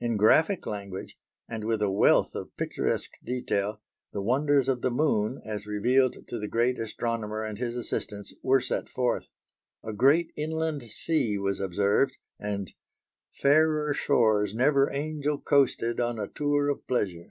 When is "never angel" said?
14.52-15.38